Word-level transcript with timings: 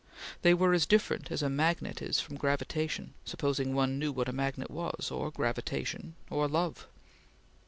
They 0.41 0.55
were 0.55 0.73
as 0.73 0.87
different 0.87 1.29
as 1.31 1.43
a 1.43 1.47
magnet 1.47 2.01
is 2.01 2.19
from 2.19 2.35
gravitation, 2.35 3.13
supposing 3.23 3.75
one 3.75 3.99
knew 3.99 4.11
what 4.11 4.27
a 4.27 4.33
magnet 4.33 4.71
was, 4.71 5.11
or 5.11 5.29
gravitation, 5.29 6.15
or 6.31 6.47
love. 6.47 6.87